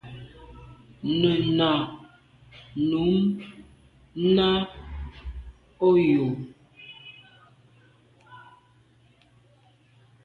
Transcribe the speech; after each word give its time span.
Nenà 1.19 1.69
num 2.87 3.15
nà 4.35 4.49
o 5.87 5.89
yo. 6.09 6.27